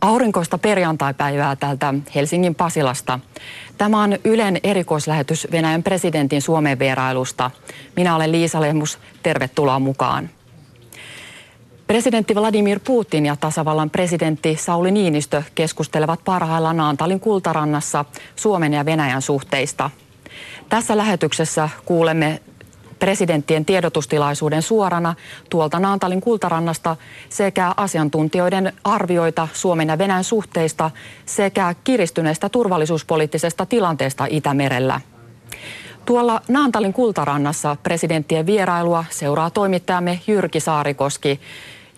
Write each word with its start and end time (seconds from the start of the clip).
Aurinkoista 0.00 0.58
perjantaipäivää 0.58 1.56
täältä 1.56 1.94
Helsingin 2.14 2.54
Pasilasta. 2.54 3.20
Tämä 3.78 4.02
on 4.02 4.18
Ylen 4.24 4.60
erikoislähetys 4.62 5.48
Venäjän 5.52 5.82
presidentin 5.82 6.42
Suomen 6.42 6.78
vierailusta. 6.78 7.50
Minä 7.96 8.16
olen 8.16 8.32
Liisa 8.32 8.60
Lehmus, 8.60 8.98
tervetuloa 9.22 9.78
mukaan. 9.78 10.30
Presidentti 11.88 12.34
Vladimir 12.34 12.80
Putin 12.84 13.26
ja 13.26 13.36
tasavallan 13.36 13.90
presidentti 13.90 14.56
Sauli 14.56 14.90
Niinistö 14.90 15.42
keskustelevat 15.54 16.20
parhaillaan 16.24 16.76
Naantalin 16.76 17.20
kultarannassa 17.20 18.04
Suomen 18.36 18.72
ja 18.72 18.84
Venäjän 18.84 19.22
suhteista. 19.22 19.90
Tässä 20.68 20.96
lähetyksessä 20.96 21.68
kuulemme 21.84 22.40
presidenttien 22.98 23.64
tiedotustilaisuuden 23.64 24.62
suorana 24.62 25.14
tuolta 25.50 25.80
Naantalin 25.80 26.20
kultarannasta 26.20 26.96
sekä 27.28 27.74
asiantuntijoiden 27.76 28.72
arvioita 28.84 29.48
Suomen 29.52 29.88
ja 29.88 29.98
Venäjän 29.98 30.24
suhteista 30.24 30.90
sekä 31.26 31.74
kiristyneestä 31.84 32.48
turvallisuuspoliittisesta 32.48 33.66
tilanteesta 33.66 34.26
Itämerellä. 34.30 35.00
Tuolla 36.04 36.40
Naantalin 36.48 36.92
kultarannassa 36.92 37.76
presidenttien 37.82 38.46
vierailua 38.46 39.04
seuraa 39.10 39.50
toimittajamme 39.50 40.20
Jyrki 40.26 40.60
Saarikoski. 40.60 41.40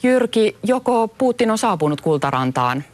Jyrki, 0.02 0.56
joko 0.62 1.08
Putin 1.08 1.50
on 1.50 1.58
saapunut 1.58 2.00
kultarantaan? 2.00 2.84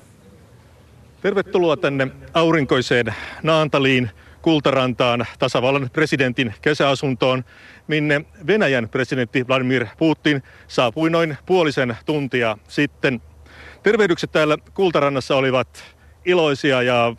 Tervetuloa 1.21 1.77
tänne 1.77 2.09
aurinkoiseen 2.35 3.15
Naantaliin, 3.43 4.11
kultarantaan, 4.43 5.27
tasavallan 5.39 5.91
presidentin 5.93 6.55
kesäasuntoon 6.63 7.45
minne 7.87 8.25
Venäjän 8.47 8.89
presidentti 8.89 9.49
Vladimir 9.49 9.87
Putin 9.99 10.43
saapui 10.69 11.11
noin 11.11 11.37
puolisen 11.47 11.97
tuntia 12.07 12.59
sitten. 12.69 13.23
Tervehdykset 13.83 14.33
täällä 14.33 14.59
Kultarannassa 14.75 15.37
olivat 15.37 15.85
iloisia 16.25 16.83
ja 16.83 17.15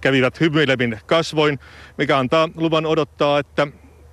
kävivät 0.00 0.40
hymyilevin 0.40 0.98
kasvoin, 1.06 1.58
mikä 1.98 2.18
antaa 2.18 2.48
luvan 2.56 2.86
odottaa, 2.86 3.38
että 3.38 3.66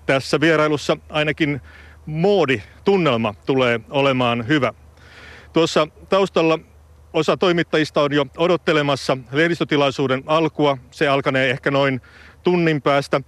tässä 0.05 0.39
vierailussa 0.39 0.97
ainakin 1.09 1.61
moodi, 2.05 2.61
tunnelma 2.85 3.33
tulee 3.45 3.79
olemaan 3.89 4.47
hyvä. 4.47 4.73
Tuossa 5.55 5.87
taustalla 6.09 6.59
osa 7.13 7.37
toimittajista 7.37 8.01
on 8.01 8.13
jo 8.13 8.25
odottelemassa 8.37 9.17
lehdistötilaisuuden 9.31 10.23
alkua. 10.25 10.77
Se 10.91 11.07
alkanee 11.07 11.49
ehkä 11.49 11.71
noin 11.71 12.01
tunnin 12.43 12.81
päästä. 12.81 13.21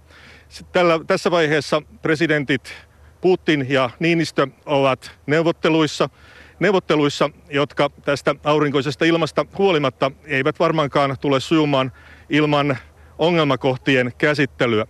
Tällä, 0.72 1.00
tässä 1.06 1.30
vaiheessa 1.30 1.82
presidentit 2.02 2.74
Putin 3.20 3.66
ja 3.68 3.90
Niinistö 3.98 4.46
ovat 4.66 5.18
neuvotteluissa, 5.26 6.08
neuvotteluissa, 6.60 7.30
jotka 7.50 7.90
tästä 8.04 8.34
aurinkoisesta 8.44 9.04
ilmasta 9.04 9.46
huolimatta 9.58 10.10
eivät 10.24 10.58
varmaankaan 10.58 11.16
tule 11.20 11.40
sujumaan 11.40 11.92
ilman 12.30 12.76
ongelmakohtien 13.18 14.12
käsittelyä. 14.18 14.86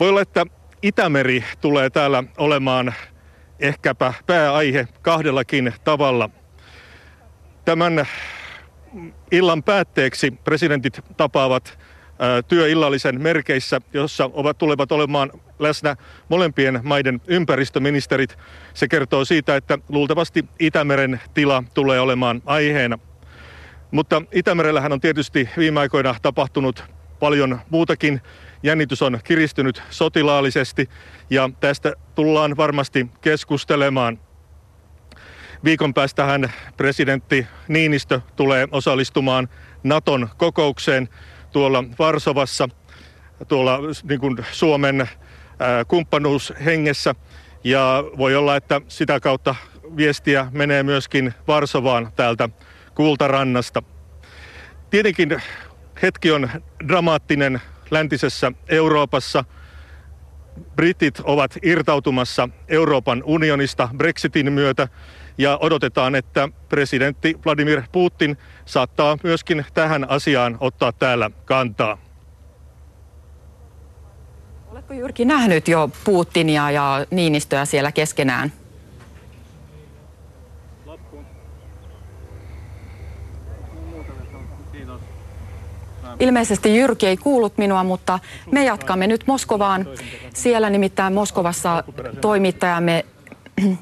Voi 0.00 0.08
olla, 0.08 0.20
että 0.20 0.46
Itämeri 0.82 1.44
tulee 1.60 1.90
täällä 1.90 2.24
olemaan 2.38 2.94
ehkäpä 3.60 4.14
pääaihe 4.26 4.88
kahdellakin 5.02 5.74
tavalla. 5.84 6.30
Tämän 7.64 8.06
illan 9.30 9.62
päätteeksi 9.62 10.30
presidentit 10.30 11.00
tapaavat 11.16 11.78
työillallisen 12.48 13.22
merkeissä, 13.22 13.80
jossa 13.92 14.30
ovat, 14.32 14.58
tulevat 14.58 14.92
olemaan 14.92 15.30
läsnä 15.58 15.96
molempien 16.28 16.80
maiden 16.82 17.20
ympäristöministerit. 17.26 18.38
Se 18.74 18.88
kertoo 18.88 19.24
siitä, 19.24 19.56
että 19.56 19.78
luultavasti 19.88 20.44
Itämeren 20.58 21.20
tila 21.34 21.64
tulee 21.74 22.00
olemaan 22.00 22.42
aiheena. 22.46 22.98
Mutta 23.90 24.22
Itämerellähän 24.32 24.92
on 24.92 25.00
tietysti 25.00 25.48
viime 25.56 25.80
aikoina 25.80 26.14
tapahtunut 26.22 26.84
paljon 27.20 27.60
muutakin. 27.70 28.20
Jännitys 28.62 29.02
on 29.02 29.20
kiristynyt 29.24 29.82
sotilaallisesti 29.90 30.88
ja 31.30 31.50
tästä 31.60 31.92
tullaan 32.14 32.56
varmasti 32.56 33.06
keskustelemaan. 33.20 34.18
Viikon 35.64 35.94
päästähän 35.94 36.52
presidentti 36.76 37.46
Niinistö 37.68 38.20
tulee 38.36 38.68
osallistumaan 38.70 39.48
Naton 39.82 40.28
kokoukseen, 40.36 41.08
tuolla 41.52 41.84
Varsovassa, 41.98 42.68
tuolla 43.48 43.78
niin 44.08 44.20
kuin 44.20 44.36
Suomen 44.52 45.00
ää, 45.00 45.84
kumppanuushengessä. 45.84 47.14
Ja 47.64 48.04
voi 48.18 48.36
olla, 48.36 48.56
että 48.56 48.80
sitä 48.88 49.20
kautta 49.20 49.54
viestiä 49.96 50.46
menee 50.50 50.82
myöskin 50.82 51.34
Varsovaan 51.48 52.12
täältä 52.16 52.48
Kultarannasta. 52.94 53.82
Tietenkin 54.90 55.42
hetki 56.02 56.30
on 56.30 56.50
dramaattinen 56.88 57.60
läntisessä 57.90 58.52
Euroopassa. 58.68 59.44
Britit 60.76 61.20
ovat 61.24 61.56
irtautumassa 61.62 62.48
Euroopan 62.68 63.22
unionista 63.26 63.88
Brexitin 63.96 64.52
myötä 64.52 64.88
ja 65.38 65.58
odotetaan, 65.60 66.14
että 66.14 66.48
presidentti 66.68 67.38
Vladimir 67.44 67.82
Putin 67.92 68.36
saattaa 68.64 69.18
myöskin 69.22 69.64
tähän 69.74 70.10
asiaan 70.10 70.56
ottaa 70.60 70.92
täällä 70.92 71.30
kantaa. 71.44 71.98
Oletko 74.68 74.94
Jyrki 74.94 75.24
nähnyt 75.24 75.68
jo 75.68 75.90
Putinia 76.04 76.70
ja 76.70 77.06
Niinistöä 77.10 77.64
siellä 77.64 77.92
keskenään? 77.92 78.52
Ilmeisesti 86.20 86.76
Jyrki 86.76 87.06
ei 87.06 87.16
kuullut 87.16 87.58
minua, 87.58 87.84
mutta 87.84 88.18
me 88.50 88.64
jatkamme 88.64 89.06
nyt 89.06 89.26
Moskovaan. 89.26 89.86
Siellä 90.34 90.70
nimittäin 90.70 91.14
Moskovassa 91.14 91.84
toimittajamme 92.20 93.04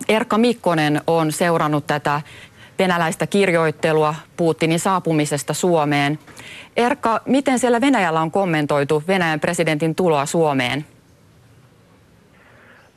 Erkka 0.09 0.39
Mikkonen 0.39 1.01
on 1.07 1.33
seurannut 1.33 1.87
tätä 1.87 2.21
venäläistä 2.79 3.27
kirjoittelua 3.27 4.15
Putinin 4.37 4.81
saapumisesta 4.81 5.55
Suomeen. 5.55 6.19
Erkka, 6.77 7.21
miten 7.27 7.59
siellä 7.59 7.81
Venäjällä 7.81 8.21
on 8.21 8.31
kommentoitu 8.31 9.03
Venäjän 9.09 9.41
presidentin 9.41 9.95
tuloa 9.95 10.27
Suomeen? 10.27 10.85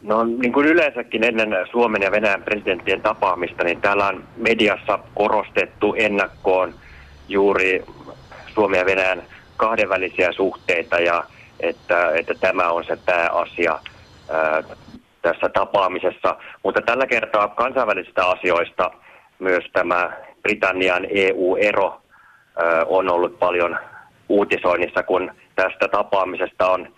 No 0.02 0.24
niin 0.24 0.54
kuin 0.54 0.68
yleensäkin 0.68 1.24
ennen 1.24 1.50
Suomen 1.72 2.02
ja 2.02 2.12
Venäjän 2.12 2.44
presidenttien 2.44 3.02
tapaamista, 3.02 3.64
niin 3.64 3.82
täällä 3.82 4.08
on 4.08 4.24
mediassa 4.38 5.00
korostettu 5.16 5.94
ennakkoon 5.98 6.74
juuri 7.30 7.86
Suomen 8.54 8.80
ja 8.80 8.86
Venäjän 8.86 9.24
kahdenvälisiä 9.58 10.32
suhteita 10.32 11.00
ja 11.00 11.24
että, 11.60 12.12
että 12.16 12.34
tämä 12.34 12.70
on 12.70 12.84
se 12.86 12.98
pääasia 13.06 13.80
tässä 15.22 15.50
tapaamisessa. 15.50 16.36
Mutta 16.64 16.82
tällä 16.82 17.08
kertaa 17.08 17.48
kansainvälisistä 17.48 18.26
asioista 18.26 18.92
myös 19.40 19.64
tämä 19.74 20.12
Britannian 20.42 21.06
EU-ero 21.10 22.02
on 22.86 23.10
ollut 23.10 23.40
paljon 23.40 23.78
uutisoinnissa, 24.30 25.04
kun 25.04 25.32
tästä 25.56 25.88
tapaamisesta 25.88 26.70
on 26.70 26.94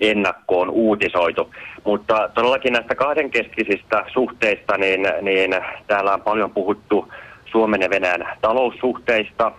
ennakkoon 0.00 0.70
uutisoitu. 0.70 1.54
Mutta 1.84 2.30
todellakin 2.34 2.72
näistä 2.72 2.94
kahdenkeskisistä 2.94 4.04
suhteista, 4.12 4.76
niin, 4.76 5.00
niin 5.22 5.50
täällä 5.86 6.14
on 6.14 6.22
paljon 6.22 6.50
puhuttu 6.50 7.12
Suomen 7.52 7.80
ja 7.80 7.90
Venäjän 7.90 8.28
taloussuhteista. 8.40 9.52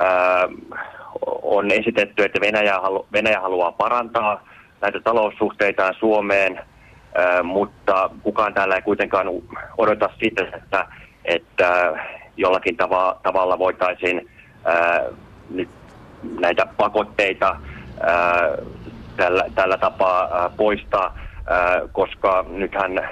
Ää, 0.00 0.48
on 1.42 1.70
esitetty, 1.70 2.24
että 2.24 2.40
Venäjä, 2.40 2.80
halu, 2.80 3.06
Venäjä 3.12 3.40
haluaa 3.40 3.72
parantaa 3.72 4.48
näitä 4.80 5.00
taloussuhteitaan 5.00 5.94
Suomeen– 5.98 6.60
mutta 7.42 8.10
kukaan 8.22 8.54
täällä 8.54 8.74
ei 8.74 8.82
kuitenkaan 8.82 9.26
odota 9.78 10.10
sitä, 10.18 10.46
että, 10.56 10.86
että 11.24 11.92
jollakin 12.36 12.76
tava, 12.76 13.20
tavalla 13.22 13.58
voitaisiin 13.58 14.30
ää, 14.64 15.04
nyt 15.50 15.68
näitä 16.40 16.66
pakotteita 16.76 17.56
ää, 18.00 18.48
tällä, 19.16 19.44
tällä 19.54 19.78
tapaa 19.78 20.28
ää, 20.32 20.50
poistaa, 20.56 21.18
koska 21.92 22.44
nythän 22.48 23.08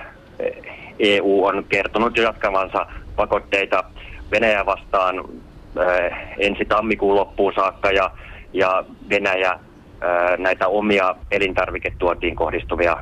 EU 0.99 1.45
on 1.45 1.65
kertonut 1.69 2.17
jatkavansa 2.17 2.87
pakotteita 3.17 3.85
Venäjä 4.31 4.67
vastaan 4.67 5.25
ensi 6.39 6.65
tammikuun 6.65 7.17
loppuun 7.17 7.53
saakka 7.55 7.91
ja, 7.91 8.11
ja 8.53 8.85
Venäjä 9.11 9.51
ää, 9.51 10.37
näitä 10.37 10.69
omia 10.69 11.15
elintarviketuotiin 11.31 12.37
kohdistuvia 12.37 12.97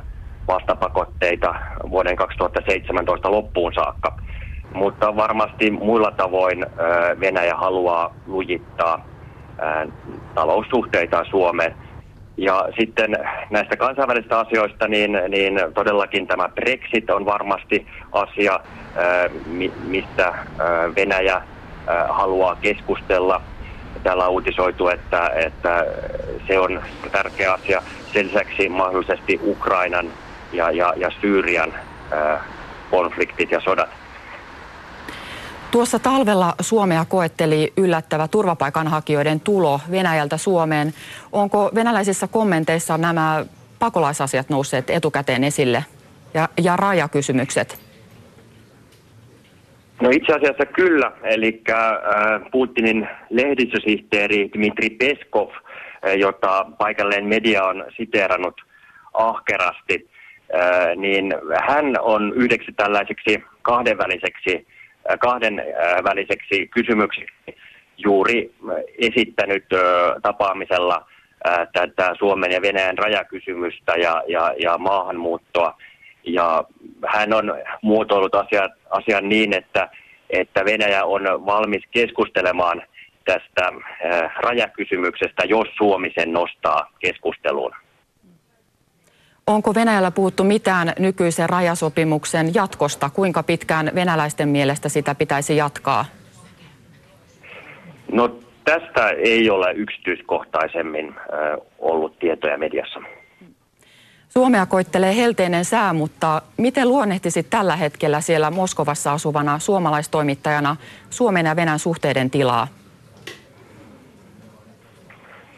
vastapakotteita 0.47 1.55
vuoden 1.89 2.15
2017 2.15 3.31
loppuun 3.31 3.73
saakka. 3.73 4.17
Mutta 4.73 5.15
varmasti 5.15 5.71
muilla 5.71 6.11
tavoin 6.11 6.65
Venäjä 7.19 7.55
haluaa 7.55 8.13
lujittaa 8.27 9.05
taloussuhteita 10.35 11.25
Suomeen. 11.29 11.75
Ja 12.37 12.65
sitten 12.79 13.17
näistä 13.49 13.77
kansainvälisistä 13.77 14.39
asioista, 14.39 14.87
niin, 14.87 15.11
niin 15.29 15.59
todellakin 15.73 16.27
tämä 16.27 16.49
Brexit 16.49 17.09
on 17.09 17.25
varmasti 17.25 17.87
asia, 18.11 18.59
mistä 19.87 20.33
Venäjä 20.95 21.41
haluaa 22.09 22.55
keskustella. 22.55 23.41
Täällä 24.03 24.25
on 24.25 24.31
uutisoitu, 24.31 24.87
että, 24.87 25.31
että 25.35 25.85
se 26.47 26.59
on 26.59 26.81
tärkeä 27.11 27.53
asia. 27.53 27.83
Sen 28.13 28.27
lisäksi 28.27 28.69
mahdollisesti 28.69 29.39
Ukrainan 29.43 30.07
ja, 30.51 30.71
ja, 30.71 30.93
ja 30.97 31.11
Syyrian 31.21 31.73
konfliktit 32.91 33.51
ja 33.51 33.61
sodat. 33.61 33.89
Tuossa 35.71 35.99
talvella 35.99 36.55
Suomea 36.61 37.05
koetteli 37.05 37.73
yllättävä 37.77 38.27
turvapaikanhakijoiden 38.27 39.39
tulo 39.39 39.79
Venäjältä 39.91 40.37
Suomeen. 40.37 40.93
Onko 41.31 41.71
venäläisissä 41.75 42.27
kommenteissa 42.27 42.97
nämä 42.97 43.45
pakolaisasiat 43.79 44.49
nousseet 44.49 44.89
etukäteen 44.89 45.43
esille 45.43 45.85
ja, 46.33 46.49
ja 46.57 46.75
rajakysymykset? 46.77 47.79
No 50.01 50.09
itse 50.09 50.33
asiassa 50.33 50.65
kyllä, 50.65 51.11
eli 51.23 51.61
äh, 51.69 51.85
Putinin 52.51 53.07
lehdistösihteeri 53.29 54.49
Dmitri 54.53 54.89
Peskov, 54.89 55.49
äh, 55.51 56.15
jota 56.15 56.65
paikalleen 56.77 57.25
media 57.25 57.63
on 57.63 57.85
siteerannut 57.97 58.61
ahkerasti, 59.13 60.09
äh, 60.55 60.95
niin 60.95 61.33
hän 61.67 61.95
on 62.01 62.33
yhdeksi 62.35 62.71
tällaiseksi 62.71 63.43
kahdenväliseksi 63.61 64.67
kahden 65.19 65.63
väliseksi 66.03 66.67
kysymykseksi 66.67 67.57
juuri 67.97 68.51
esittänyt 68.97 69.65
tapaamisella 70.21 71.07
tätä 71.73 72.15
Suomen 72.19 72.51
ja 72.51 72.61
Venäjän 72.61 72.97
rajakysymystä 72.97 73.93
ja, 73.95 74.23
ja, 74.27 74.53
ja 74.59 74.77
maahanmuuttoa. 74.77 75.77
Ja 76.25 76.63
hän 77.07 77.33
on 77.33 77.53
muotoillut 77.81 78.35
asian, 78.35 78.69
asian 78.89 79.29
niin, 79.29 79.53
että, 79.53 79.89
että 80.29 80.65
Venäjä 80.65 81.05
on 81.05 81.21
valmis 81.45 81.83
keskustelemaan 81.91 82.81
tästä 83.25 83.71
rajakysymyksestä, 84.37 85.45
jos 85.45 85.67
Suomi 85.77 86.11
sen 86.15 86.33
nostaa 86.33 86.91
keskusteluun. 86.99 87.71
Onko 89.47 89.75
Venäjällä 89.75 90.11
puhuttu 90.11 90.43
mitään 90.43 90.93
nykyisen 90.99 91.49
rajasopimuksen 91.49 92.53
jatkosta? 92.53 93.09
Kuinka 93.09 93.43
pitkään 93.43 93.91
venäläisten 93.95 94.49
mielestä 94.49 94.89
sitä 94.89 95.15
pitäisi 95.15 95.57
jatkaa? 95.57 96.05
No 98.11 98.39
tästä 98.63 99.09
ei 99.09 99.49
ole 99.49 99.73
yksityiskohtaisemmin 99.73 101.07
äh, 101.07 101.57
ollut 101.79 102.19
tietoja 102.19 102.57
mediassa. 102.57 102.99
Suomea 104.29 104.65
koittelee 104.65 105.15
helteinen 105.15 105.65
sää, 105.65 105.93
mutta 105.93 106.41
miten 106.57 106.89
luonnehtisit 106.89 107.49
tällä 107.49 107.75
hetkellä 107.75 108.21
siellä 108.21 108.51
Moskovassa 108.51 109.11
asuvana 109.11 109.59
suomalaistoimittajana 109.59 110.75
Suomen 111.09 111.45
ja 111.45 111.55
Venäjän 111.55 111.79
suhteiden 111.79 112.29
tilaa? 112.29 112.67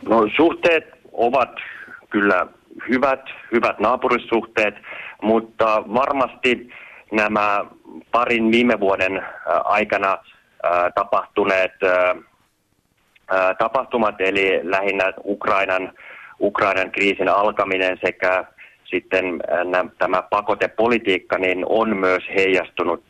No 0.09 0.27
suhteet 0.35 0.83
ovat 1.11 1.51
kyllä 2.09 2.47
hyvät, 2.89 3.21
hyvät 3.51 3.79
naapurissuhteet, 3.79 4.75
mutta 5.21 5.83
varmasti 5.93 6.69
nämä 7.11 7.65
parin 8.11 8.51
viime 8.51 8.79
vuoden 8.79 9.25
aikana 9.63 10.17
tapahtuneet 10.95 11.71
tapahtumat, 13.57 14.21
eli 14.21 14.59
lähinnä 14.63 15.13
Ukrainan, 15.25 15.93
Ukrainan 16.39 16.91
kriisin 16.91 17.29
alkaminen 17.29 17.97
sekä 18.05 18.45
sitten 18.89 19.39
tämä 19.97 20.21
pakotepolitiikka, 20.21 21.37
niin 21.37 21.65
on 21.69 21.97
myös 21.97 22.23
heijastunut 22.35 23.03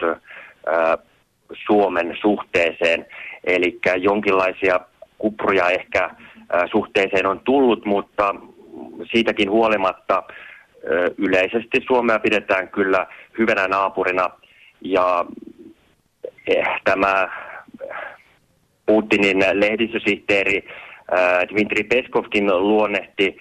Suomen 1.68 2.18
suhteeseen. 2.21 3.06
Eli 3.44 3.79
jonkinlaisia 3.97 4.79
kupruja 5.18 5.69
ehkä 5.69 6.09
suhteeseen 6.71 7.25
on 7.25 7.39
tullut, 7.39 7.85
mutta 7.85 8.35
siitäkin 9.12 9.51
huolimatta 9.51 10.24
yleisesti 11.18 11.81
Suomea 11.88 12.19
pidetään 12.19 12.68
kyllä 12.69 13.07
hyvänä 13.38 13.68
naapurina 13.68 14.30
ja 14.81 15.25
eh, 16.47 16.68
tämä 16.83 17.30
Putinin 18.85 19.39
lehdistösihteeri 19.53 20.68
Dmitri 21.50 21.83
Peskovkin 21.83 22.47
luonnehti 22.47 23.38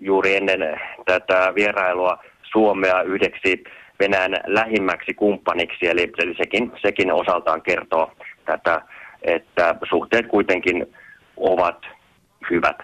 juuri 0.00 0.36
ennen 0.36 0.80
tätä 1.04 1.52
vierailua 1.54 2.18
Suomea 2.42 3.02
yhdeksi 3.02 3.64
Venäjän 4.00 4.36
lähimmäksi 4.46 5.14
kumppaniksi, 5.14 5.86
eli, 5.86 6.12
eli 6.18 6.34
sekin, 6.36 6.72
sekin 6.82 7.12
osaltaan 7.12 7.62
kertoo 7.62 8.12
tätä, 8.44 8.82
että 9.22 9.74
suhteet 9.88 10.26
kuitenkin 10.26 10.86
ovat 11.36 11.78
hyvät. 12.50 12.76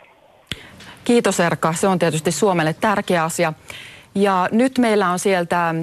Kiitos 1.04 1.40
Erka, 1.40 1.72
se 1.72 1.88
on 1.88 1.98
tietysti 1.98 2.32
Suomelle 2.32 2.74
tärkeä 2.80 3.24
asia. 3.24 3.52
Ja 4.14 4.48
nyt 4.52 4.78
meillä 4.78 5.08
on 5.08 5.18
sieltä 5.18 5.74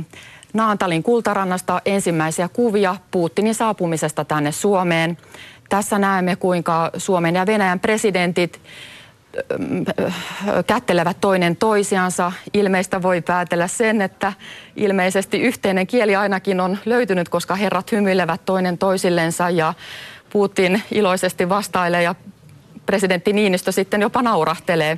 Naantalin 0.53 1.03
kultarannasta 1.03 1.81
ensimmäisiä 1.85 2.49
kuvia 2.53 2.95
Putinin 3.11 3.55
saapumisesta 3.55 4.25
tänne 4.25 4.51
Suomeen. 4.51 5.17
Tässä 5.69 5.99
näemme, 5.99 6.35
kuinka 6.35 6.89
Suomen 6.97 7.35
ja 7.35 7.45
Venäjän 7.45 7.79
presidentit 7.79 8.59
kättelevät 10.67 11.17
toinen 11.21 11.55
toisiansa. 11.55 12.31
Ilmeistä 12.53 13.01
voi 13.01 13.21
päätellä 13.21 13.67
sen, 13.67 14.01
että 14.01 14.33
ilmeisesti 14.75 15.41
yhteinen 15.41 15.87
kieli 15.87 16.15
ainakin 16.15 16.59
on 16.59 16.77
löytynyt, 16.85 17.29
koska 17.29 17.55
herrat 17.55 17.91
hymyilevät 17.91 18.41
toinen 18.45 18.77
toisillensa 18.77 19.49
ja 19.49 19.73
Putin 20.29 20.81
iloisesti 20.91 21.49
vastailee 21.49 22.03
ja 22.03 22.15
presidentti 22.85 23.33
Niinistö 23.33 23.71
sitten 23.71 24.01
jopa 24.01 24.21
naurahtelee. 24.21 24.97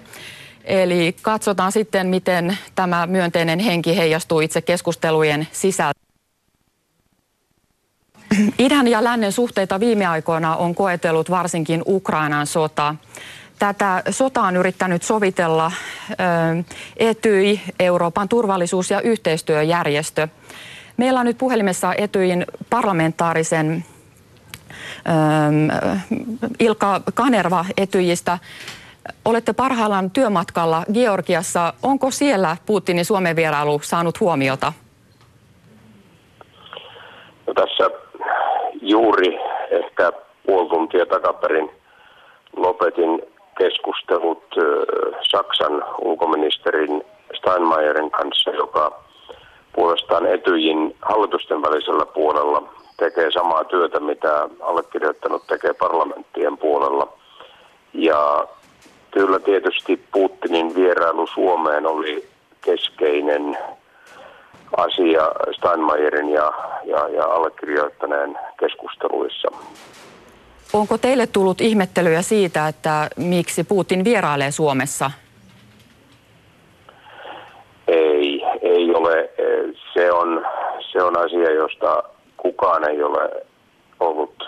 Eli 0.64 1.16
katsotaan 1.22 1.72
sitten, 1.72 2.08
miten 2.08 2.58
tämä 2.76 3.08
myönteinen 3.08 3.60
henki 3.60 3.98
heijastuu 3.98 4.40
itse 4.40 4.62
keskustelujen 4.62 5.48
sisällä. 5.52 6.02
Idän 8.60 8.88
ja 8.88 9.04
lännen 9.04 9.32
suhteita 9.32 9.80
viime 9.80 10.06
aikoina 10.06 10.56
on 10.56 10.76
koetellut 10.76 11.30
varsinkin 11.30 11.84
Ukrainan 11.86 12.48
sota. 12.48 12.96
Tätä 13.62 14.04
sotaa 14.10 14.48
on 14.48 14.58
yrittänyt 14.58 15.04
sovitella 15.04 15.72
Etyi, 16.98 17.62
Euroopan 17.80 18.30
turvallisuus- 18.30 18.92
ja 18.92 19.02
yhteistyöjärjestö. 19.02 20.28
Meillä 20.98 21.20
on 21.20 21.26
nyt 21.26 21.38
puhelimessa 21.38 21.94
Etyin 21.98 22.46
parlamentaarisen 22.70 23.86
Ilka 26.60 27.02
Kanerva 27.14 27.66
Etyjistä. 27.78 28.40
Olette 29.26 29.54
parhaillaan 29.54 30.12
työmatkalla 30.12 30.84
Georgiassa. 30.94 31.74
Onko 31.84 32.12
siellä 32.12 32.58
Putinin 32.66 33.06
Suomen 33.06 33.36
vierailu 33.36 33.80
saanut 33.84 34.20
huomiota? 34.20 34.74
No 37.48 37.54
tässä 37.54 37.90
juuri 38.82 39.40
ehkä 39.72 40.12
puoli 40.46 40.70
tuntia 40.70 41.06
takaperin 41.06 41.70
lopetin 42.56 43.31
keskustelut 43.58 44.44
Saksan 45.32 45.84
ulkoministerin 46.02 47.04
Steinmeierin 47.38 48.12
kanssa, 48.12 48.52
joka 48.52 49.02
puolestaan 49.74 50.26
Etyjin 50.26 50.96
hallitusten 51.02 51.62
välisellä 51.62 52.06
puolella 52.06 52.64
tekee 52.98 53.32
samaa 53.32 53.64
työtä, 53.64 54.00
mitä 54.00 54.50
allekirjoittanut 54.62 55.48
tekee 55.48 55.74
parlamenttien 55.74 56.58
puolella. 56.58 57.14
Ja 57.94 58.48
kyllä 59.12 59.40
tietysti 59.40 60.04
Putinin 60.12 60.76
vierailu 60.76 61.28
Suomeen 61.28 61.86
oli 61.86 62.28
keskeinen 62.62 63.58
asia 64.78 65.32
Steinmeierin 65.58 66.30
ja, 66.30 66.54
ja, 66.84 67.10
ja 67.10 67.26
allekirjoittaneen 67.26 68.40
keskusteluissa. 68.60 69.48
Onko 70.74 70.98
teille 70.98 71.28
tullut 71.28 71.62
ihmettelyä 71.62 72.22
siitä, 72.22 72.68
että 72.68 73.10
miksi 73.18 73.64
Putin 73.64 74.04
vierailee 74.04 74.52
Suomessa? 74.52 75.12
Ei, 77.88 78.44
ei 78.62 78.96
ole. 78.96 79.30
Se 79.94 80.12
on, 80.12 80.46
se 80.92 81.04
on 81.04 81.18
asia, 81.18 81.52
josta 81.52 82.04
kukaan 82.38 82.90
ei 82.90 83.04
ole 83.04 83.46
ollut 84.00 84.44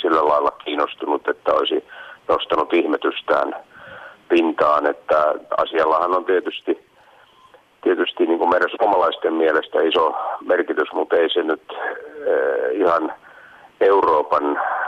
sillä 0.00 0.28
lailla 0.28 0.50
kiinnostunut, 0.50 1.28
että 1.28 1.52
olisi 1.52 1.84
nostanut 2.28 2.72
ihmetystään 2.72 3.54
pintaan, 4.28 4.86
että 4.86 5.34
asiallahan 5.56 6.14
on 6.16 6.24
tietysti, 6.24 6.86
tietysti 7.82 8.26
niin 8.26 8.38
kuin 8.38 8.50
meidän 8.50 8.70
suomalaisten 8.70 9.34
mielestä 9.34 9.82
iso 9.82 10.14
merkitys, 10.46 10.92
mutta 10.92 11.16
ei 11.16 11.30
se 11.30 11.42
nyt 11.42 11.62
eh, 11.72 12.80
ihan 12.80 13.12
Euroopan 13.80 14.56
eh, 14.56 14.81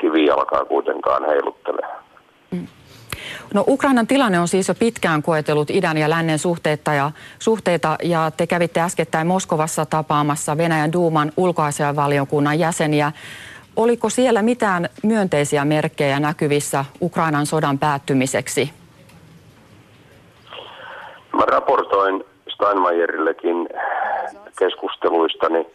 kivijalkaa 0.00 0.64
kuitenkaan 0.64 1.26
heiluttele. 1.26 1.80
Mm. 2.50 2.66
No 3.54 3.64
Ukrainan 3.68 4.06
tilanne 4.06 4.40
on 4.40 4.48
siis 4.48 4.68
jo 4.68 4.74
pitkään 4.74 5.22
koetellut 5.22 5.70
idän 5.70 5.98
ja 5.98 6.10
lännen 6.10 6.38
suhteita 6.38 6.94
ja, 6.94 7.10
suhteita, 7.38 7.96
ja 8.02 8.30
te 8.36 8.46
kävitte 8.46 8.80
äskettäin 8.80 9.26
Moskovassa 9.26 9.86
tapaamassa 9.86 10.56
Venäjän 10.56 10.92
Duuman 10.92 11.32
ulkoasianvaliokunnan 11.36 12.58
jäseniä. 12.58 13.12
Oliko 13.76 14.10
siellä 14.10 14.42
mitään 14.42 14.88
myönteisiä 15.02 15.64
merkkejä 15.64 16.20
näkyvissä 16.20 16.84
Ukrainan 17.02 17.46
sodan 17.46 17.78
päättymiseksi? 17.78 18.70
Mä 21.32 21.44
raportoin 21.46 22.24
Steinmeierillekin 22.48 23.68
keskusteluistani 24.58 25.66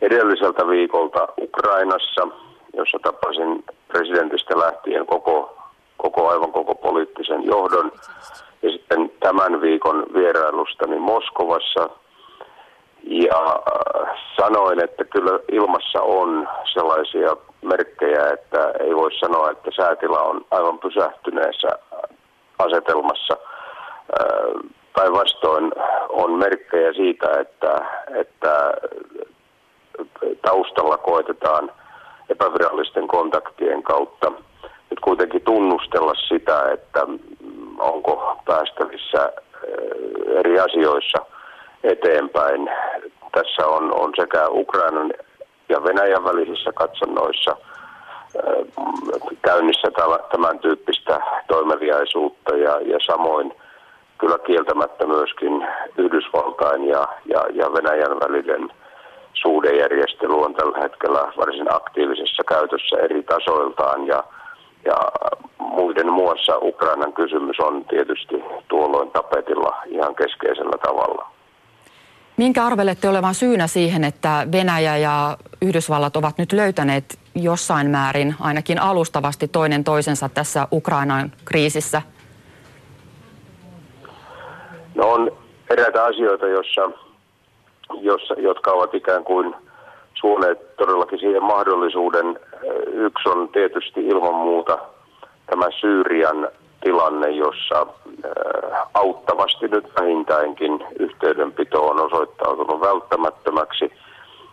edelliseltä 0.00 0.66
viikolta 0.66 1.28
Ukrainassa, 1.40 2.28
jossa 2.76 2.98
tapasin 3.02 3.64
presidentistä 3.88 4.58
lähtien 4.58 5.06
koko, 5.06 5.56
koko 5.96 6.28
aivan 6.28 6.52
koko 6.52 6.74
poliittisen 6.74 7.44
johdon. 7.44 7.92
Ja 8.62 8.70
sitten 8.70 9.12
tämän 9.20 9.60
viikon 9.60 10.06
vierailustani 10.14 10.98
Moskovassa. 10.98 11.90
Ja 13.02 13.38
äh, 13.46 14.18
sanoin, 14.40 14.84
että 14.84 15.04
kyllä 15.04 15.38
ilmassa 15.52 16.02
on 16.02 16.48
sellaisia 16.72 17.36
merkkejä, 17.62 18.30
että 18.32 18.72
ei 18.80 18.96
voi 18.96 19.12
sanoa, 19.12 19.50
että 19.50 19.70
säätila 19.76 20.18
on 20.18 20.44
aivan 20.50 20.78
pysähtyneessä 20.78 21.68
asetelmassa. 22.58 23.36
Äh, 24.20 24.70
Päinvastoin 24.92 25.72
on 26.08 26.32
merkkejä 26.38 26.92
siitä, 26.92 27.26
että, 27.40 27.80
että 28.14 28.74
taustalla 30.42 30.96
koetetaan 30.98 31.70
epävirallisten 32.28 33.08
kontaktien 33.08 33.82
kautta 33.82 34.32
nyt 34.90 35.00
kuitenkin 35.00 35.42
tunnustella 35.42 36.14
sitä, 36.14 36.72
että 36.72 37.06
onko 37.78 38.36
päästävissä 38.44 39.32
eri 40.26 40.60
asioissa 40.60 41.18
eteenpäin. 41.84 42.70
Tässä 43.32 43.66
on, 43.66 43.94
on 43.94 44.12
sekä 44.16 44.48
Ukrainan 44.48 45.12
ja 45.68 45.84
Venäjän 45.84 46.24
välisissä 46.24 46.72
katsannoissa 46.72 47.56
eh, 48.36 48.66
käynnissä 49.42 49.88
tämän 50.32 50.58
tyyppistä 50.58 51.20
toimeliaisuutta 51.48 52.56
ja, 52.56 52.80
ja 52.80 52.98
samoin– 53.06 53.52
kyllä 54.18 54.38
kieltämättä 54.38 55.06
myöskin 55.06 55.66
Yhdysvaltain 55.98 56.88
ja, 56.88 57.08
ja, 57.24 57.44
ja 57.52 57.72
Venäjän 57.72 58.20
välinen 58.20 58.70
suhdejärjestely 59.44 60.34
on 60.44 60.54
tällä 60.54 60.78
hetkellä 60.78 61.32
varsin 61.36 61.74
aktiivisessa 61.74 62.42
käytössä 62.48 62.96
eri 62.96 63.22
tasoiltaan 63.22 64.06
ja, 64.06 64.24
ja 64.84 64.96
muiden 65.58 66.12
muassa 66.12 66.58
Ukrainan 66.62 67.12
kysymys 67.12 67.60
on 67.60 67.84
tietysti 67.84 68.34
tuolloin 68.68 69.10
tapetilla 69.10 69.82
ihan 69.86 70.14
keskeisellä 70.14 70.78
tavalla. 70.84 71.30
Minkä 72.36 72.66
arvelette 72.66 73.08
olevan 73.08 73.34
syynä 73.34 73.66
siihen, 73.66 74.04
että 74.04 74.46
Venäjä 74.52 74.96
ja 74.96 75.36
Yhdysvallat 75.62 76.16
ovat 76.16 76.38
nyt 76.38 76.52
löytäneet 76.52 77.18
jossain 77.34 77.90
määrin 77.90 78.34
ainakin 78.40 78.78
alustavasti 78.78 79.48
toinen 79.48 79.84
toisensa 79.84 80.28
tässä 80.28 80.68
Ukrainan 80.72 81.32
kriisissä– 81.44 82.02
No 84.94 85.08
on 85.12 85.32
eräitä 85.70 86.04
asioita, 86.04 86.46
jossa, 86.46 86.90
jossa, 88.00 88.34
jotka 88.34 88.72
ovat 88.72 88.94
ikään 88.94 89.24
kuin 89.24 89.54
suuneet 90.14 90.76
todellakin 90.76 91.18
siihen 91.18 91.42
mahdollisuuden. 91.42 92.40
Yksi 92.92 93.28
on 93.28 93.48
tietysti 93.48 94.06
ilman 94.06 94.34
muuta 94.34 94.78
tämä 95.46 95.66
Syyrian 95.80 96.48
tilanne, 96.80 97.30
jossa 97.30 97.80
äh, 97.80 98.86
auttavasti 98.94 99.68
nyt 99.68 99.84
vähintäänkin 100.00 100.84
yhteydenpito 100.98 101.86
on 101.86 102.00
osoittautunut 102.00 102.80
välttämättömäksi. 102.80 103.92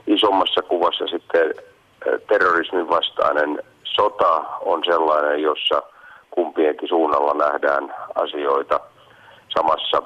Isommassa 0.07 0.61
kuvassa 0.61 1.07
sitten 1.07 1.53
äh, 1.53 2.19
terrorismin 2.27 2.89
vastainen 2.89 3.63
sota 3.83 4.43
on 4.61 4.81
sellainen, 4.85 5.41
jossa 5.41 5.83
kumpienkin 6.31 6.89
suunnalla 6.89 7.33
nähdään 7.33 7.95
asioita 8.15 8.79
samassa 9.49 10.01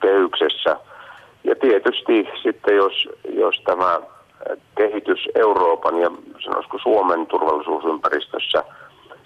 kehyksessä. 0.00 0.76
Ja 1.44 1.54
tietysti 1.60 2.28
sitten 2.42 2.76
jos, 2.76 3.08
jos 3.32 3.62
tämä 3.64 4.00
kehitys 4.76 5.28
Euroopan 5.34 5.98
ja 5.98 6.10
sanoisiko 6.44 6.78
Suomen 6.78 7.26
turvallisuusympäristössä 7.26 8.64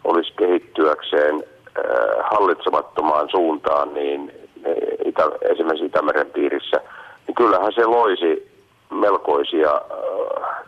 olisi 0.04 0.32
kehittyäkseen 0.32 1.34
äh, 1.34 1.84
hallitsemattomaan 2.30 3.28
suuntaan, 3.30 3.94
niin 3.94 4.32
itä, 5.04 5.22
esimerkiksi 5.50 5.86
Itämeren 5.86 6.30
piirissä, 6.30 6.80
niin 7.26 7.34
kyllähän 7.34 7.72
se 7.72 7.84
loisi 7.84 8.50
melkoisia 8.90 9.70
äh, 9.70 10.66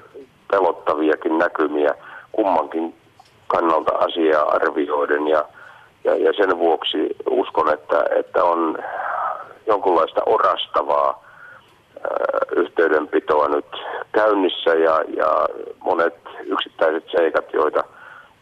pelottaviakin 0.51 1.39
näkymiä 1.39 1.95
kummankin 2.33 2.95
kannalta 3.47 3.93
asiaa 3.99 4.51
arvioiden. 4.51 5.29
Ja, 5.29 5.45
ja, 6.05 6.17
ja 6.17 6.33
sen 6.33 6.59
vuoksi 6.59 7.17
uskon, 7.31 7.73
että, 7.73 8.05
että 8.19 8.45
on 8.45 8.79
jonkunlaista 9.67 10.23
orastavaa 10.27 11.30
yhteydenpitoa 12.57 13.49
nyt 13.49 13.67
käynnissä 14.13 14.75
ja, 14.75 15.05
ja 15.17 15.49
monet 15.81 16.15
yksittäiset 16.45 17.05
seikat, 17.17 17.53
joita 17.53 17.85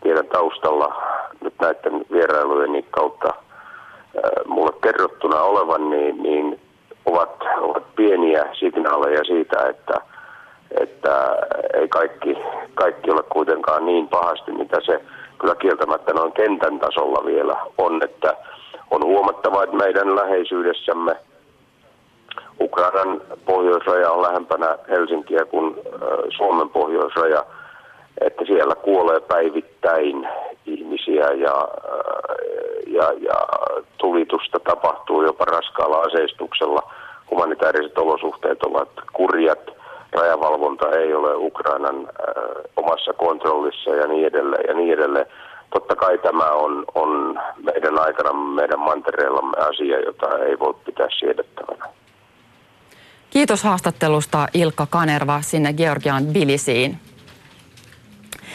tiedän 0.02 0.26
taustalla 0.26 1.02
nyt 1.40 1.54
näiden 1.60 2.04
vierailujen 2.12 2.84
kautta 2.90 3.34
mulle 4.46 4.72
kerrottuna 4.82 5.42
olevan, 5.42 5.90
niin, 5.90 6.22
niin 6.22 6.60
ovat, 7.06 7.42
ovat 7.60 7.94
pieniä 7.96 8.44
signaaleja 8.58 9.24
siitä, 9.24 9.68
että, 9.68 9.94
että 10.80 11.36
ei 11.74 11.88
kaikki, 11.88 12.36
kaikki 12.74 13.10
ole 13.10 13.22
kuitenkaan 13.22 13.86
niin 13.86 14.08
pahasti, 14.08 14.52
mitä 14.52 14.76
se 14.86 15.00
kyllä 15.38 15.54
kieltämättä 15.54 16.12
noin 16.12 16.32
kentän 16.32 16.78
tasolla 16.78 17.24
vielä 17.24 17.56
on, 17.78 18.02
että 18.02 18.36
on 18.90 19.04
huomattava, 19.04 19.62
että 19.62 19.76
meidän 19.76 20.16
läheisyydessämme 20.16 21.16
Ukrainan 22.60 23.20
pohjoisraja 23.44 24.10
on 24.10 24.22
lähempänä 24.22 24.78
Helsinkiä 24.88 25.44
kuin 25.44 25.74
Suomen 26.36 26.68
pohjoisraja, 26.68 27.44
että 28.20 28.44
siellä 28.44 28.74
kuolee 28.74 29.20
päivittäin 29.20 30.28
ihmisiä 30.66 31.24
ja, 31.24 31.68
ja, 32.86 33.12
ja 33.20 33.34
tulitusta 33.98 34.60
tapahtuu 34.60 35.22
jopa 35.22 35.44
raskaalla 35.44 36.00
aseistuksella. 36.00 36.82
Humanitaariset 37.30 37.98
olosuhteet 37.98 38.62
ovat 38.62 38.88
kurjat, 39.12 39.70
rajavalvonta 40.12 40.90
ei 40.90 41.14
ole 41.14 41.34
Ukrainan 41.34 42.08
omassa 42.76 43.12
kontrollissa 43.12 43.90
ja 43.90 44.06
niin 44.06 44.26
edelleen 44.26 44.64
ja 44.68 44.74
niin 44.74 44.92
edelleen 44.92 45.26
totta 45.70 45.96
kai 45.96 46.18
tämä 46.18 46.50
on, 46.50 46.84
on 46.94 47.40
meidän 47.62 47.98
aikana 47.98 48.32
meidän 48.32 48.78
mantereellamme 48.78 49.56
asia, 49.58 50.00
jota 50.00 50.38
ei 50.38 50.58
voi 50.58 50.74
pitää 50.84 51.08
siedettävänä. 51.18 51.97
Kiitos 53.30 53.62
haastattelusta 53.62 54.48
Ilkka 54.54 54.86
Kanerva 54.86 55.42
sinne 55.42 55.72
Georgian 55.72 56.26
Bilisiin. 56.26 57.00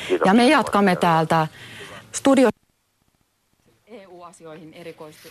Kiitos. 0.08 0.26
Ja 0.26 0.34
me 0.34 0.48
jatkamme 0.48 0.96
täältä 0.96 1.48
studio 2.12 2.50
EU-asioihin 3.88 4.74
erikoistu... 4.74 5.30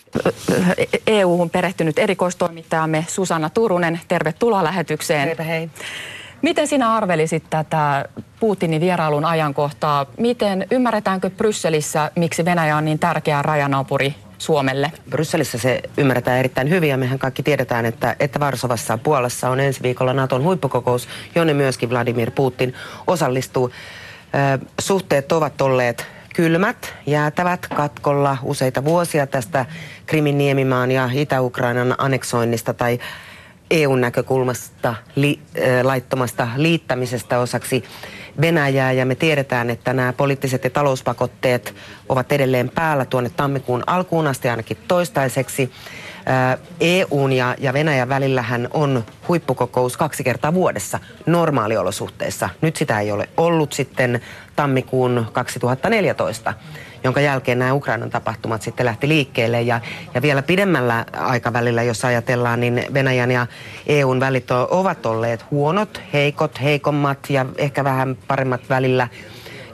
EU-hun 1.06 1.50
perehtynyt 1.50 1.98
erikoistoimittajamme 1.98 3.04
Susanna 3.08 3.50
Turunen. 3.50 4.00
Tervetuloa 4.08 4.64
lähetykseen. 4.64 5.26
Heipä 5.26 5.42
hei. 5.42 5.70
Miten 6.42 6.66
sinä 6.66 6.94
arvelisit 6.94 7.44
tätä 7.50 8.04
Putinin 8.40 8.80
vierailun 8.80 9.24
ajankohtaa? 9.24 10.06
Miten 10.18 10.66
ymmärretäänkö 10.70 11.30
Brysselissä, 11.30 12.10
miksi 12.16 12.44
Venäjä 12.44 12.76
on 12.76 12.84
niin 12.84 12.98
tärkeä 12.98 13.42
rajanaapuri 13.42 14.14
Suomelle? 14.42 14.92
Brysselissä 15.10 15.58
se 15.58 15.82
ymmärretään 15.96 16.38
erittäin 16.38 16.70
hyvin 16.70 16.90
ja 16.90 16.96
mehän 16.96 17.18
kaikki 17.18 17.42
tiedetään, 17.42 17.86
että, 17.86 18.16
että 18.20 18.40
Varsovassa 18.40 18.98
Puolassa 18.98 19.50
on 19.50 19.60
ensi 19.60 19.82
viikolla 19.82 20.12
Naton 20.12 20.42
huippukokous, 20.42 21.08
jonne 21.34 21.54
myöskin 21.54 21.90
Vladimir 21.90 22.30
Putin 22.30 22.74
osallistuu. 23.06 23.70
suhteet 24.80 25.32
ovat 25.32 25.60
olleet 25.60 26.06
kylmät, 26.34 26.94
jäätävät 27.06 27.66
katkolla 27.66 28.36
useita 28.42 28.84
vuosia 28.84 29.26
tästä 29.26 29.66
Krimin 30.06 30.38
niemimaan 30.38 30.90
ja 30.90 31.10
Itä-Ukrainan 31.12 31.94
aneksoinnista 31.98 32.74
tai 32.74 32.98
EUn 33.70 34.00
näkökulmasta 34.00 34.94
li, 35.16 35.38
laittomasta 35.82 36.48
liittämisestä 36.56 37.38
osaksi 37.38 37.84
Venäjää 38.40 38.92
ja 38.92 39.06
me 39.06 39.14
tiedetään, 39.14 39.70
että 39.70 39.92
nämä 39.92 40.12
poliittiset 40.12 40.64
ja 40.64 40.70
talouspakotteet 40.70 41.74
ovat 42.08 42.32
edelleen 42.32 42.68
päällä 42.68 43.04
tuonne 43.04 43.30
tammikuun 43.30 43.82
alkuun 43.86 44.26
asti 44.26 44.48
ainakin 44.48 44.76
toistaiseksi. 44.88 45.72
EUn 46.80 47.32
ja, 47.32 47.54
ja 47.58 47.72
Venäjän 47.72 48.08
välillähän 48.08 48.68
on 48.72 49.04
huippukokous 49.28 49.96
kaksi 49.96 50.24
kertaa 50.24 50.54
vuodessa 50.54 50.98
normaaliolosuhteissa. 51.26 52.48
Nyt 52.60 52.76
sitä 52.76 53.00
ei 53.00 53.12
ole 53.12 53.28
ollut 53.36 53.72
sitten 53.72 54.20
tammikuun 54.56 55.26
2014 55.32 56.54
jonka 57.04 57.20
jälkeen 57.20 57.58
nämä 57.58 57.72
Ukrainan 57.72 58.10
tapahtumat 58.10 58.62
sitten 58.62 58.86
lähti 58.86 59.08
liikkeelle. 59.08 59.62
Ja, 59.62 59.80
ja 60.14 60.22
vielä 60.22 60.42
pidemmällä 60.42 61.04
aikavälillä, 61.12 61.82
jos 61.82 62.04
ajatellaan, 62.04 62.60
niin 62.60 62.84
Venäjän 62.94 63.30
ja 63.30 63.46
EUn 63.86 64.20
välit 64.20 64.50
ovat 64.50 65.06
olleet 65.06 65.50
huonot, 65.50 66.02
heikot, 66.12 66.60
heikommat 66.60 67.18
ja 67.30 67.46
ehkä 67.58 67.84
vähän 67.84 68.16
paremmat 68.28 68.60
välillä 68.68 69.08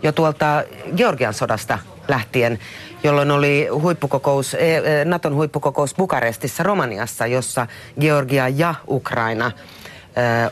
jo 0.03 0.13
tuolta 0.13 0.63
Georgian 0.97 1.35
sodasta 1.35 1.79
lähtien, 2.09 2.59
jolloin 3.03 3.31
oli 3.31 3.69
huippukokous, 3.73 4.55
e, 4.55 4.77
e, 4.77 5.05
Naton 5.05 5.35
huippukokous 5.35 5.95
Bukarestissa 5.95 6.63
Romaniassa, 6.63 7.27
jossa 7.27 7.67
Georgia 8.01 8.49
ja 8.49 8.75
Ukraina 8.89 9.51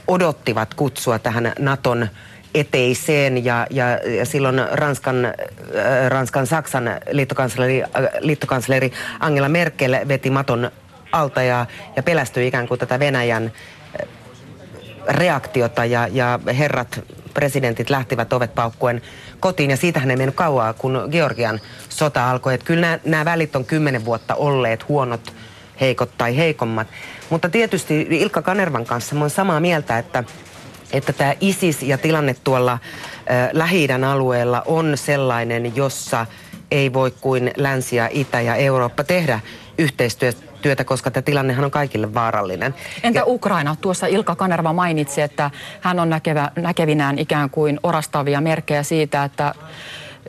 odottivat 0.08 0.74
kutsua 0.74 1.18
tähän 1.18 1.52
Naton 1.58 2.08
eteiseen. 2.54 3.44
Ja, 3.44 3.66
ja, 3.70 3.86
ja 4.18 4.26
silloin 4.26 4.56
Ranskan, 4.72 5.16
Ranskan 6.08 6.46
Saksan 6.46 6.90
liittokansleri, 7.10 7.82
liittokansleri 8.20 8.92
Angela 9.20 9.48
Merkel 9.48 9.96
veti 10.08 10.30
maton 10.30 10.70
alta 11.12 11.42
ja, 11.42 11.66
ja 11.96 12.02
pelästyi 12.02 12.46
ikään 12.46 12.68
kuin 12.68 12.80
tätä 12.80 12.98
Venäjän 12.98 13.52
reaktiota. 15.08 15.84
Ja, 15.84 16.08
ja 16.12 16.40
herrat 16.58 17.00
presidentit 17.36 17.90
lähtivät 17.90 18.32
ovet 18.32 18.54
paukkuen 18.54 19.02
kotiin 19.40 19.70
ja 19.70 19.76
siitähän 19.76 20.10
ei 20.10 20.16
mennyt 20.16 20.34
kauaa, 20.34 20.72
kun 20.72 21.08
Georgian 21.10 21.60
sota 21.88 22.30
alkoi. 22.30 22.54
Että 22.54 22.66
kyllä 22.66 22.80
nämä, 22.80 22.98
nämä 23.04 23.24
välit 23.24 23.56
on 23.56 23.64
kymmenen 23.64 24.04
vuotta 24.04 24.34
olleet 24.34 24.88
huonot, 24.88 25.34
heikot 25.80 26.10
tai 26.18 26.36
heikommat. 26.36 26.86
Mutta 27.30 27.48
tietysti 27.48 28.06
Ilkka 28.10 28.42
Kanervan 28.42 28.86
kanssa 28.86 29.14
mä 29.14 29.20
olen 29.20 29.30
samaa 29.30 29.60
mieltä, 29.60 29.98
että 29.98 30.24
että 30.92 31.12
tämä 31.12 31.34
ISIS 31.40 31.82
ja 31.82 31.98
tilanne 31.98 32.36
tuolla 32.44 32.72
äh, 32.72 32.78
lähi 33.52 33.88
alueella 34.10 34.62
on 34.66 34.92
sellainen, 34.98 35.76
jossa 35.76 36.26
ei 36.70 36.92
voi 36.92 37.10
kuin 37.20 37.50
Länsi 37.56 37.96
ja 37.96 38.08
Itä 38.12 38.40
ja 38.40 38.54
Eurooppa 38.54 39.04
tehdä 39.04 39.40
yhteistyötä, 39.78 40.45
koska 40.84 41.10
tämä 41.10 41.22
tilannehan 41.22 41.64
on 41.64 41.70
kaikille 41.70 42.14
vaarallinen. 42.14 42.74
Entä 43.02 43.18
ja, 43.18 43.24
Ukraina? 43.26 43.76
Tuossa 43.80 44.06
Ilka 44.06 44.36
Kanerva 44.36 44.72
mainitsi, 44.72 45.20
että 45.22 45.50
hän 45.80 46.00
on 46.00 46.10
näkevä, 46.10 46.50
näkevinään 46.56 47.18
ikään 47.18 47.50
kuin 47.50 47.80
orastavia 47.82 48.40
merkkejä 48.40 48.82
siitä, 48.82 49.24
että 49.24 49.54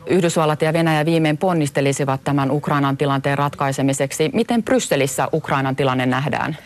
Yhdysvallat 0.06 0.62
ja 0.62 0.74
Venäjä 0.74 1.06
viimein 1.06 1.38
ponnistelisivat 1.38 2.24
tämän 2.24 2.52
Ukrainan 2.52 2.98
tilanteen 2.98 3.38
ratkaisemiseksi. 3.38 4.30
Miten 4.34 4.64
Brysselissä 4.64 5.28
Ukrainan 5.34 5.76
tilanne 5.76 6.06
nähdään? 6.06 6.58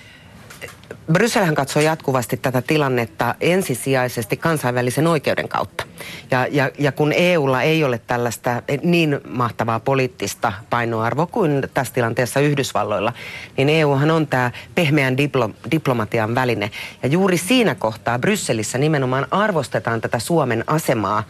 Brysselhän 1.13 1.55
katsoo 1.55 1.81
jatkuvasti 1.81 2.37
tätä 2.37 2.61
tilannetta 2.61 3.35
ensisijaisesti 3.41 4.37
kansainvälisen 4.37 5.07
oikeuden 5.07 5.49
kautta. 5.49 5.83
Ja, 6.31 6.47
ja, 6.51 6.71
ja 6.79 6.91
kun 6.91 7.13
EUlla 7.13 7.61
ei 7.61 7.83
ole 7.83 8.01
tällaista 8.07 8.61
niin 8.83 9.19
mahtavaa 9.27 9.79
poliittista 9.79 10.53
painoarvoa 10.69 11.25
kuin 11.25 11.63
tässä 11.73 11.93
tilanteessa 11.93 12.39
Yhdysvalloilla, 12.39 13.13
niin 13.57 13.69
EUhan 13.69 14.11
on 14.11 14.27
tämä 14.27 14.51
pehmeän 14.75 15.17
diplo, 15.17 15.49
diplomatian 15.71 16.35
väline. 16.35 16.71
Ja 17.03 17.09
juuri 17.09 17.37
siinä 17.37 17.75
kohtaa 17.75 18.19
Brysselissä 18.19 18.77
nimenomaan 18.77 19.27
arvostetaan 19.31 20.01
tätä 20.01 20.19
Suomen 20.19 20.63
asemaa 20.67 21.23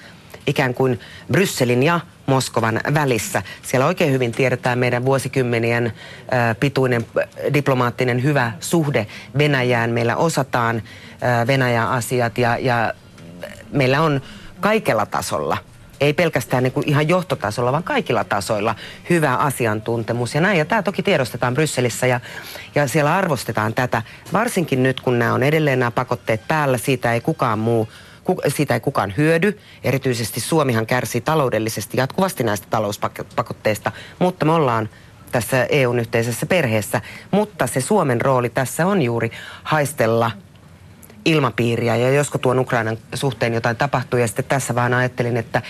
ikään 0.48 0.74
kuin 0.74 1.00
Brysselin 1.31 1.83
ja 1.83 2.00
Moskovan 2.25 2.81
välissä. 2.93 3.43
Siellä 3.62 3.86
oikein 3.86 4.12
hyvin 4.12 4.31
tiedetään 4.31 4.79
meidän 4.79 5.05
vuosikymmenien 5.05 5.93
pituinen 6.60 7.05
diplomaattinen 7.53 8.24
hyvä 8.24 8.51
suhde 8.60 9.07
Venäjään. 9.38 9.89
Meillä 9.89 10.15
osataan 10.15 10.81
Venäjän 11.48 11.88
asiat 11.88 12.38
ja, 12.38 12.57
ja 12.57 12.93
meillä 13.71 14.01
on 14.01 14.21
kaikella 14.60 15.05
tasolla 15.05 15.57
ei 16.01 16.13
pelkästään 16.13 16.63
niin 16.63 16.74
kuin 16.74 16.89
ihan 16.89 17.10
johtotasolla, 17.10 17.71
vaan 17.71 17.83
kaikilla 17.83 18.24
tasoilla 18.24 18.75
hyvä 19.10 19.36
asiantuntemus 19.36 20.36
ja 20.36 20.41
näin. 20.41 20.57
Ja 20.57 20.65
tämä 20.65 20.83
toki 20.83 21.03
tiedostetaan 21.03 21.53
Brysselissä 21.53 22.07
ja, 22.07 22.19
ja 22.75 22.88
siellä 22.88 23.15
arvostetaan 23.15 23.74
tätä, 23.74 24.01
varsinkin 24.33 24.83
nyt 24.83 25.01
kun 25.01 25.19
nämä 25.19 25.34
on 25.34 25.43
edelleen 25.43 25.80
nämä 25.80 25.91
pakotteet 25.91 26.47
päällä, 26.47 26.77
siitä 26.77 27.13
ei 27.13 27.21
kukaan 27.21 27.60
muu 27.60 27.88
siitä 28.47 28.73
ei 28.73 28.79
kukaan 28.79 29.13
hyödy. 29.17 29.60
Erityisesti 29.84 30.39
Suomihan 30.39 30.86
kärsii 30.86 31.21
taloudellisesti 31.21 31.97
jatkuvasti 31.97 32.43
näistä 32.43 32.67
talouspakotteista, 32.69 33.91
mutta 34.19 34.45
me 34.45 34.51
ollaan 34.51 34.89
tässä 35.31 35.65
EUn 35.69 35.99
yhteisessä 35.99 36.45
perheessä. 36.45 37.01
Mutta 37.31 37.67
se 37.67 37.81
Suomen 37.81 38.21
rooli 38.21 38.49
tässä 38.49 38.88
on 38.88 39.01
juuri 39.01 39.31
haistella 39.63 40.31
ilmapiiriä 41.25 41.95
ja 41.95 42.12
josko 42.12 42.38
tuon 42.38 42.60
Ukrainan 42.60 42.97
suhteen 43.13 43.53
jotain 43.53 43.77
tapahtuu. 43.77 44.19
Ja 44.19 44.27
sitten 44.27 44.45
tässä 44.45 44.75
vaan 44.75 44.93
ajattelin, 44.93 45.38
että, 45.38 45.62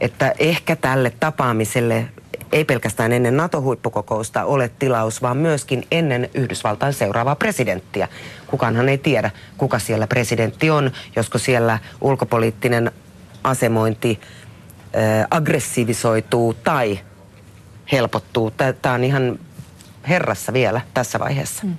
että 0.00 0.34
ehkä 0.38 0.76
tälle 0.76 1.12
tapaamiselle 1.20 2.08
ei 2.52 2.64
pelkästään 2.64 3.12
ennen 3.12 3.36
NATO-huippukokousta 3.36 4.44
ole 4.44 4.70
tilaus, 4.78 5.22
vaan 5.22 5.36
myöskin 5.36 5.86
ennen 5.90 6.30
Yhdysvaltain 6.34 6.92
seuraavaa 6.92 7.36
presidenttiä. 7.36 8.08
Kukaanhan 8.46 8.88
ei 8.88 8.98
tiedä, 8.98 9.30
kuka 9.58 9.78
siellä 9.78 10.06
presidentti 10.06 10.70
on, 10.70 10.90
josko 11.16 11.38
siellä 11.38 11.78
ulkopoliittinen 12.00 12.92
asemointi 13.44 14.20
aggressiivisoituu 15.30 16.54
tai 16.54 16.98
helpottuu. 17.92 18.50
Tämä 18.82 18.94
on 18.94 19.04
ihan 19.04 19.38
herrassa 20.10 20.52
vielä 20.52 20.80
tässä 20.94 21.18
vaiheessa. 21.18 21.62
Mm. 21.64 21.74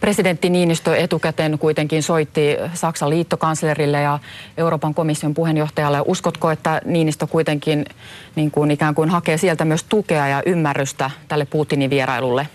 Presidentti 0.00 0.50
Niinistö 0.50 0.96
etukäteen 0.96 1.58
kuitenkin 1.58 2.02
soitti 2.02 2.56
Saksan 2.74 3.10
liittokanslerille 3.10 4.00
ja 4.00 4.18
Euroopan 4.56 4.94
komission 4.94 5.34
puheenjohtajalle. 5.34 6.02
Uskotko, 6.06 6.50
että 6.50 6.80
Niinistö 6.84 7.26
kuitenkin 7.26 7.84
niin 8.36 8.50
kuin 8.50 8.70
ikään 8.70 8.94
kuin 8.94 9.10
hakee 9.10 9.36
sieltä 9.36 9.64
myös 9.64 9.84
tukea 9.84 10.28
ja 10.28 10.42
ymmärrystä 10.46 11.10
tälle 11.28 11.44
Putinin 11.44 11.90
vierailulle? 11.90 12.48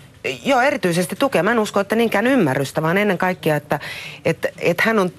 Joo, 0.44 0.60
erityisesti 0.60 1.16
tukea. 1.16 1.42
Mä 1.42 1.52
en 1.52 1.58
usko, 1.58 1.80
että 1.80 1.96
niinkään 1.96 2.26
ymmärrystä, 2.26 2.82
vaan 2.82 2.98
ennen 2.98 3.18
kaikkea, 3.18 3.56
että, 3.56 3.80
että, 4.24 4.48
että 4.58 4.82
hän 4.86 4.98
on 4.98 5.10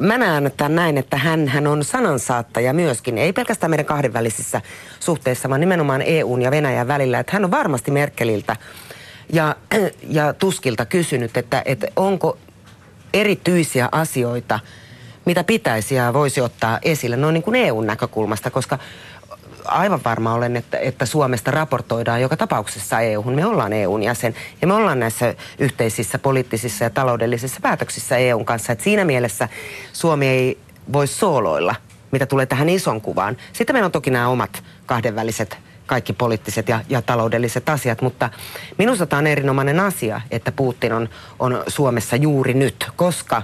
mä 0.00 0.18
näen 0.18 0.52
tämän 0.56 0.74
näin, 0.74 0.98
että 0.98 1.16
hän, 1.16 1.48
hän 1.48 1.66
on 1.66 1.84
sanansaattaja 1.84 2.72
myöskin, 2.72 3.18
ei 3.18 3.32
pelkästään 3.32 3.70
meidän 3.70 3.86
kahdenvälisissä 3.86 4.60
suhteissa, 5.00 5.48
vaan 5.48 5.60
nimenomaan 5.60 6.02
EUn 6.02 6.42
ja 6.42 6.50
Venäjän 6.50 6.88
välillä. 6.88 7.18
Että 7.18 7.32
hän 7.32 7.44
on 7.44 7.50
varmasti 7.50 7.90
Merkeliltä 7.90 8.56
ja, 9.32 9.56
ja 10.08 10.32
Tuskilta 10.32 10.86
kysynyt, 10.86 11.36
että, 11.36 11.62
että 11.64 11.86
onko 11.96 12.38
erityisiä 13.14 13.88
asioita, 13.92 14.60
mitä 15.24 15.44
pitäisi 15.44 15.94
ja 15.94 16.12
voisi 16.12 16.40
ottaa 16.40 16.78
esille 16.82 17.16
noin 17.16 17.34
niin 17.34 17.42
kuin 17.42 17.56
EUn 17.56 17.86
näkökulmasta, 17.86 18.50
koska 18.50 18.78
aivan 19.64 20.00
varma 20.04 20.34
olen, 20.34 20.56
että, 20.56 20.78
että 20.78 21.06
Suomesta 21.06 21.50
raportoidaan 21.50 22.20
joka 22.20 22.36
tapauksessa 22.36 23.00
EU-hun. 23.00 23.34
Me 23.34 23.46
ollaan 23.46 23.72
EUn 23.72 24.02
jäsen 24.02 24.34
ja 24.60 24.66
me 24.66 24.74
ollaan 24.74 25.00
näissä 25.00 25.34
yhteisissä 25.58 26.18
poliittisissa 26.18 26.84
ja 26.84 26.90
taloudellisissa 26.90 27.60
päätöksissä 27.62 28.16
EUn 28.16 28.44
kanssa. 28.44 28.72
Et 28.72 28.80
siinä 28.80 29.04
mielessä 29.04 29.48
Suomi 29.92 30.28
ei 30.28 30.58
voi 30.92 31.06
sooloilla, 31.06 31.74
mitä 32.10 32.26
tulee 32.26 32.46
tähän 32.46 32.68
ison 32.68 33.00
kuvaan. 33.00 33.36
Sitten 33.52 33.74
meillä 33.74 33.86
on 33.86 33.92
toki 33.92 34.10
nämä 34.10 34.28
omat 34.28 34.62
kahdenväliset 34.86 35.58
kaikki 35.90 36.12
poliittiset 36.12 36.68
ja, 36.68 36.80
ja 36.88 37.02
taloudelliset 37.02 37.68
asiat, 37.68 38.02
mutta 38.02 38.30
minusta 38.78 39.06
tämä 39.06 39.18
on 39.18 39.26
erinomainen 39.26 39.80
asia, 39.80 40.20
että 40.30 40.52
Putin 40.52 40.92
on, 40.92 41.08
on 41.38 41.62
Suomessa 41.66 42.16
juuri 42.16 42.54
nyt, 42.54 42.86
koska 42.96 43.42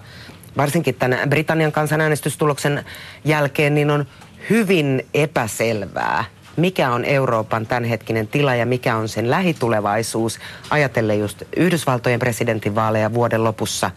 varsinkin 0.57 0.95
tämän 0.95 1.31
Britannian 1.31 1.73
kansanäänestystuloksen 1.73 2.85
jälkeen 3.25 3.75
niin 3.75 3.91
on 3.91 4.07
hyvin 4.51 5.07
epäselvää, 5.15 6.25
mikä 6.57 6.91
on 6.91 7.05
Euroopan 7.05 7.67
tämänhetkinen 7.67 8.29
tila 8.29 8.55
ja 8.55 8.67
mikä 8.67 8.97
on 8.97 9.09
sen 9.09 9.31
lähitulevaisuus, 9.31 10.39
ajatellen 10.71 11.19
just 11.19 11.43
Yhdysvaltojen 11.57 12.21
presidentinvaaleja 12.21 13.15
vuoden 13.15 13.45
lopussa. 13.45 13.91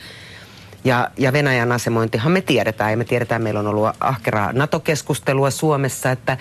Ja, 0.84 1.12
ja 1.18 1.34
Venäjän 1.34 1.72
asemointihan 1.72 2.32
me 2.32 2.42
tiedetään, 2.42 2.92
ja 2.92 2.98
me 2.98 3.04
tiedetään, 3.04 3.42
meillä 3.42 3.60
on 3.60 3.68
ollut 3.68 3.90
ahkeraa 4.00 4.54
NATO-keskustelua 4.54 5.50
Suomessa, 5.50 6.12
että 6.12 6.38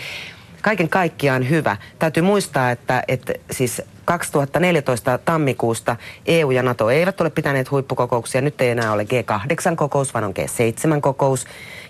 kaiken 0.62 0.88
kaikkiaan 0.88 1.49
hyvä. 1.49 1.77
Täytyy 1.99 2.23
muistaa, 2.23 2.71
että, 2.71 3.03
että 3.09 3.33
siis 3.51 3.83
2014 4.05 5.18
tammikuusta 5.18 5.97
EU 6.27 6.51
ja 6.51 6.62
NATO 6.62 6.90
eivät 6.90 7.21
ole 7.21 7.31
pitäneet 7.31 7.71
huippukokouksia. 7.71 8.40
Nyt 8.40 8.61
ei 8.61 8.71
enää 8.71 8.92
ole 8.92 9.03
G8-kokous, 9.03 10.14
vaan 10.14 10.25
on 10.25 10.35
G7-kokous. 10.38 11.47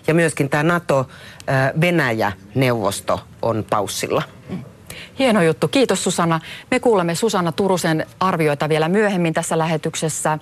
Ja 0.07 0.13
myöskin 0.13 0.49
tämä 0.49 0.63
NATO-Venäjä-neuvosto 0.63 3.19
on 3.41 3.65
paussilla. 3.69 4.23
Hieno 5.19 5.41
juttu. 5.41 5.67
Kiitos 5.67 6.03
Susanna. 6.03 6.39
Me 6.71 6.79
kuulemme 6.79 7.15
Susanna 7.15 7.51
Turusen 7.51 8.05
arvioita 8.19 8.69
vielä 8.69 8.89
myöhemmin 8.89 9.33
tässä 9.33 9.57
lähetyksessä. 9.57 10.39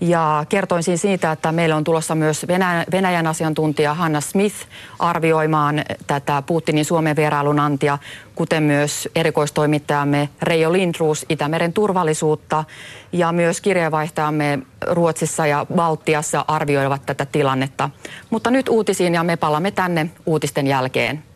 Ja 0.00 0.44
kertoisin 0.48 0.98
siitä, 0.98 1.32
että 1.32 1.52
meillä 1.52 1.76
on 1.76 1.84
tulossa 1.84 2.14
myös 2.14 2.46
Venäjän 2.92 3.26
asiantuntija 3.26 3.94
Hanna 3.94 4.20
Smith 4.20 4.56
arvioimaan 4.98 5.84
tätä 6.06 6.42
Putinin 6.46 6.84
Suomen 6.84 7.16
vierailun 7.16 7.60
antia, 7.60 7.98
kuten 8.34 8.62
myös 8.62 9.08
erikoistoimittajamme 9.14 10.28
Reijo 10.42 10.72
Lindruus 10.72 11.26
Itämeren 11.28 11.72
turvallisuutta 11.72 12.64
ja 13.12 13.32
myös 13.32 13.60
kirjeenvaihtajamme 13.60 14.58
Ruotsissa 14.86 15.46
ja 15.46 15.66
Baltiassa 15.74 16.44
arvioivat 16.48 17.06
tätä 17.06 17.26
tilannetta. 17.26 17.90
Mutta 18.30 18.50
nyt 18.50 18.68
uutisiin 18.68 19.14
ja 19.14 19.24
me 19.24 19.36
palamme 19.36 19.70
tänne 19.70 20.10
uutisten 20.26 20.66
jälkeen. 20.66 21.27